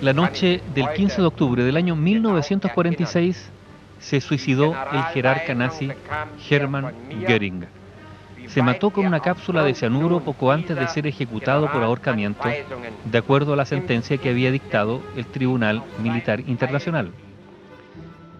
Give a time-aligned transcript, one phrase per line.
[0.00, 3.50] La noche del 15 de octubre del año 1946
[3.98, 5.90] se suicidó el jerarca nazi
[6.48, 6.94] Hermann
[7.26, 7.66] Göring.
[8.46, 12.48] Se mató con una cápsula de cianuro poco antes de ser ejecutado por ahorcamiento,
[13.04, 17.10] de acuerdo a la sentencia que había dictado el Tribunal Militar Internacional.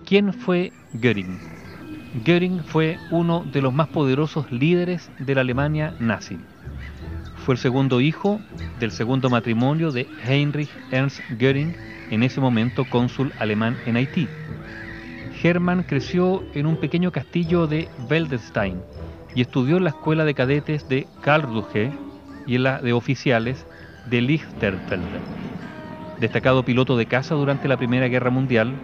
[0.06, 1.38] ¿Quién fue Göring?
[2.24, 6.38] Göring fue uno de los más poderosos líderes de la Alemania nazi.
[7.48, 8.42] Fue el segundo hijo
[8.78, 11.74] del segundo matrimonio de Heinrich Ernst Göring,
[12.10, 14.28] en ese momento cónsul alemán en Haití.
[15.42, 18.82] Hermann creció en un pequeño castillo de Weldenstein
[19.34, 21.90] y estudió en la escuela de cadetes de Karlsruhe
[22.46, 23.64] y en la de oficiales
[24.10, 25.00] de Lichterfeld.
[26.20, 28.74] Destacado piloto de caza durante la Primera Guerra Mundial,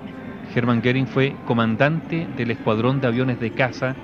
[0.54, 3.94] Hermann Göring fue comandante del escuadrón de aviones de caza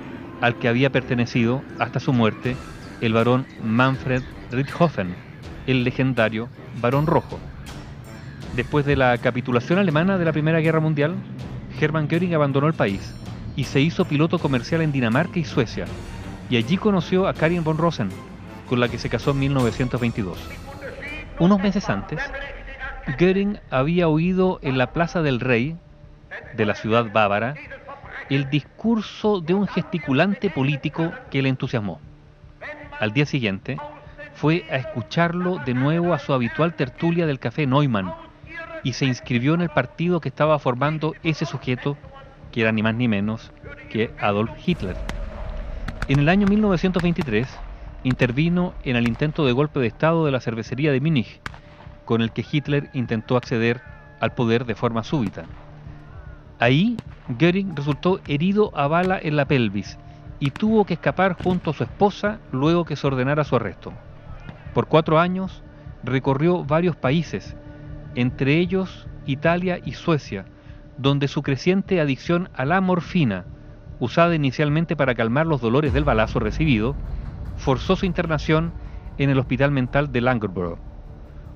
[0.43, 2.59] al que había pertenecido hasta su muerte
[3.01, 5.15] el barón Manfred Richthofen,
[5.67, 6.49] el legendario
[6.81, 7.39] Barón Rojo.
[8.57, 11.15] Después de la capitulación alemana de la Primera Guerra Mundial,
[11.81, 13.15] Hermann Göring abandonó el país
[13.55, 15.85] y se hizo piloto comercial en Dinamarca y Suecia,
[16.49, 18.09] y allí conoció a Karin von Rosen,
[18.69, 20.39] con la que se casó en 1922.
[21.39, 22.21] Unos meses antes,
[23.19, 25.77] Göring había oído en la Plaza del Rey,
[26.57, 27.55] de la ciudad bávara,
[28.29, 32.01] el discurso de un gesticulante político que le entusiasmó.
[32.99, 33.79] Al día siguiente,
[34.41, 38.15] fue a escucharlo de nuevo a su habitual tertulia del café Neumann
[38.83, 41.99] y se inscribió en el partido que estaba formando ese sujeto,
[42.51, 43.53] que era ni más ni menos
[43.91, 44.97] que Adolf Hitler.
[46.09, 47.47] En el año 1923
[48.03, 51.39] intervino en el intento de golpe de Estado de la cervecería de Múnich,
[52.07, 53.83] con el que Hitler intentó acceder
[54.21, 55.45] al poder de forma súbita.
[56.59, 56.97] Ahí,
[57.39, 59.99] Göring resultó herido a bala en la pelvis
[60.39, 63.93] y tuvo que escapar junto a su esposa luego que se ordenara su arresto.
[64.75, 65.63] Por cuatro años
[66.03, 67.57] recorrió varios países,
[68.15, 70.47] entre ellos Italia y Suecia,
[70.97, 73.47] donde su creciente adicción a la morfina,
[73.99, 76.95] usada inicialmente para calmar los dolores del balazo recibido,
[77.57, 78.73] forzó su internación
[79.19, 80.79] en el hospital mental de Langerborough.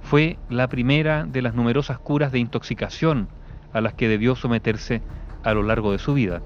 [0.02, 3.28] Fue la primera de las numerosas curas de intoxicación
[3.72, 5.02] a las que debió someterse
[5.42, 6.42] a lo largo de su vida.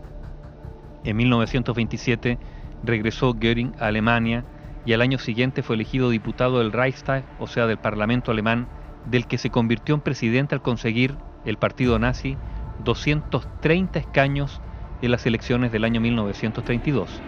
[1.04, 2.38] En 1927
[2.84, 4.44] regresó Göring a Alemania
[4.84, 8.66] y al año siguiente fue elegido diputado del Reichstag, o sea, del Parlamento alemán,
[9.06, 12.37] del que se convirtió en presidente al conseguir el partido nazi
[12.84, 14.61] 230 escaños
[15.03, 17.21] en las elecciones del año 1932.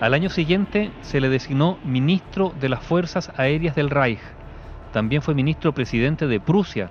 [0.00, 4.20] Al año siguiente se le designó ministro de las Fuerzas Aéreas del Reich.
[4.92, 6.90] También fue ministro presidente de Prusia,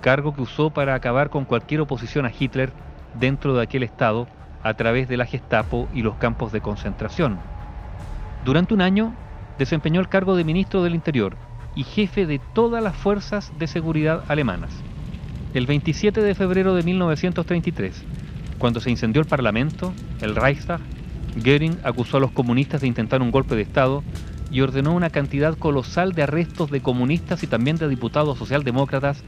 [0.00, 2.72] cargo que usó para acabar con cualquier oposición a Hitler
[3.18, 4.28] dentro de aquel estado
[4.62, 7.38] a través de la Gestapo y los campos de concentración.
[8.44, 9.14] Durante un año
[9.58, 11.36] desempeñó el cargo de ministro del Interior
[11.74, 14.70] y jefe de todas las fuerzas de seguridad alemanas.
[15.54, 18.04] El 27 de febrero de 1933,
[18.58, 20.80] cuando se incendió el Parlamento, el Reichstag,
[21.42, 24.02] Göring acusó a los comunistas de intentar un golpe de Estado
[24.50, 29.22] y ordenó una cantidad colosal de arrestos de comunistas y también de diputados socialdemócratas,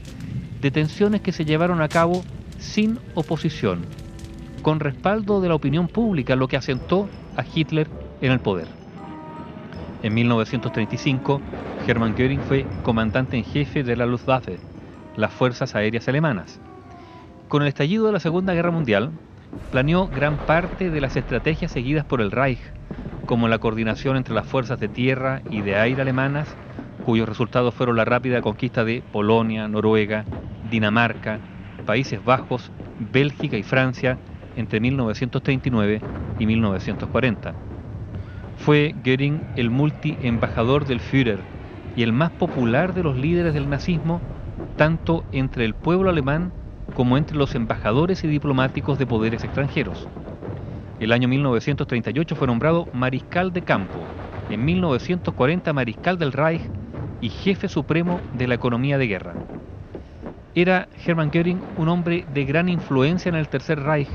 [0.61, 2.23] detenciones que se llevaron a cabo
[2.59, 3.81] sin oposición,
[4.61, 7.89] con respaldo de la opinión pública, lo que asentó a Hitler
[8.21, 8.67] en el poder.
[10.01, 11.41] En 1935,
[11.87, 14.59] Hermann Göring fue comandante en jefe de la Luftwaffe,
[15.15, 16.61] las fuerzas aéreas alemanas.
[17.47, 19.11] Con el estallido de la Segunda Guerra Mundial,
[19.71, 22.61] planeó gran parte de las estrategias seguidas por el Reich,
[23.25, 26.57] como la coordinación entre las fuerzas de tierra y de aire alemanas,
[27.01, 30.27] cuyos resultados fueron la rápida conquista de Polonia, Noruega,
[30.61, 31.41] Dinamarca,
[31.85, 34.19] Países Bajos, Bélgica y Francia
[34.55, 36.03] entre 1939
[36.37, 37.55] y 1940.
[38.57, 41.39] Fue Göring el multi-embajador del Führer
[41.95, 44.21] y el más popular de los líderes del nazismo,
[44.75, 46.51] tanto entre el pueblo alemán
[46.93, 50.09] como entre los embajadores y diplomáticos de poderes extranjeros.
[50.99, 53.99] El año 1938 fue nombrado mariscal de campo,
[54.49, 56.61] en 1940 mariscal del Reich
[57.21, 59.35] y jefe supremo de la economía de guerra.
[60.55, 64.09] Era Hermann Göring un hombre de gran influencia en el Tercer Reich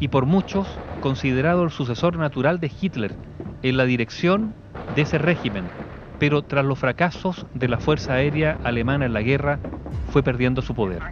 [0.00, 3.18] y por muchos considerado el sucesor natural de Hitler
[3.62, 4.54] en la dirección
[4.94, 5.64] de ese régimen,
[6.18, 9.58] pero tras los fracasos de la Fuerza Aérea Alemana en la guerra,
[10.10, 11.02] fue perdiendo su poder.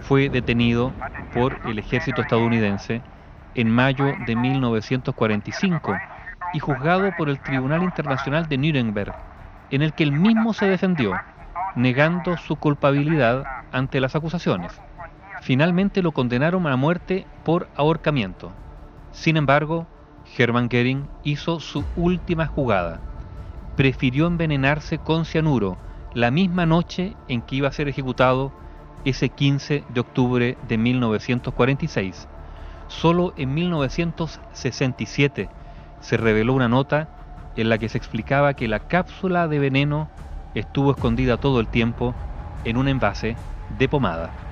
[0.00, 0.92] Fue detenido
[1.34, 3.02] por el ejército estadounidense
[3.54, 5.96] en mayo de 1945
[6.54, 9.14] y juzgado por el Tribunal Internacional de Nuremberg,
[9.70, 11.14] en el que él mismo se defendió,
[11.74, 14.80] negando su culpabilidad ante las acusaciones.
[15.42, 18.52] Finalmente lo condenaron a muerte por ahorcamiento.
[19.12, 19.86] Sin embargo,
[20.36, 23.00] Hermann Göring hizo su última jugada.
[23.76, 25.78] prefirió envenenarse con cianuro
[26.12, 28.52] la misma noche en que iba a ser ejecutado
[29.04, 32.26] ese 15 de octubre de 1946.
[32.88, 35.48] Solo en 1967
[36.00, 37.08] se reveló una nota
[37.56, 40.08] en la que se explicaba que la cápsula de veneno
[40.54, 42.14] estuvo escondida todo el tiempo
[42.64, 43.36] en un envase
[43.78, 44.47] de pomada.